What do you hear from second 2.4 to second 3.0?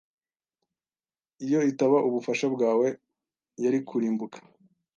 bwawe,